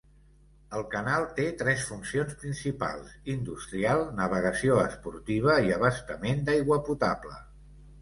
El 0.77 0.85
canal 0.93 1.27
té 1.39 1.45
tres 1.59 1.83
funcions 1.89 2.33
principals: 2.45 3.13
industrial, 3.35 4.03
navegació 4.23 4.81
esportiva 4.89 5.63
i 5.71 5.79
abastament 5.81 6.47
d'aigua 6.53 6.85
potable. 6.93 7.43